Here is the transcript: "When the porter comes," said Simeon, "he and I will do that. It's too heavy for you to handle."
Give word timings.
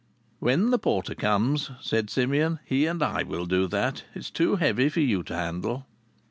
"When 0.39 0.71
the 0.71 0.79
porter 0.79 1.13
comes," 1.13 1.69
said 1.79 2.09
Simeon, 2.09 2.57
"he 2.65 2.87
and 2.87 3.03
I 3.03 3.21
will 3.21 3.45
do 3.45 3.67
that. 3.67 4.01
It's 4.15 4.31
too 4.31 4.55
heavy 4.55 4.89
for 4.89 4.99
you 5.01 5.21
to 5.21 5.35
handle." 5.35 5.85